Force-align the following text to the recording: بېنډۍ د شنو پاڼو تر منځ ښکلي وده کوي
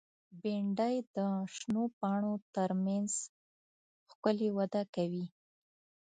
بېنډۍ 0.41 0.95
د 1.15 1.17
شنو 1.55 1.83
پاڼو 1.99 2.33
تر 2.55 2.69
منځ 2.85 3.11
ښکلي 4.11 4.49
وده 4.57 4.83
کوي 4.95 5.25